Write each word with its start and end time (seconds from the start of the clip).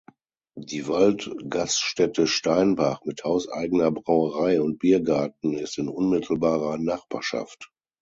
Die 0.57 0.87
Wald-Gaststätte 0.87 2.25
Steinbach 2.25 3.01
mit 3.05 3.23
hauseigener 3.23 3.91
Brauerei 3.91 4.59
und 4.59 4.79
Biergarten 4.79 5.53
ist 5.55 5.77
in 5.77 5.89
unmittelbarer 5.89 6.79
Nachbarschaft. 6.79 7.69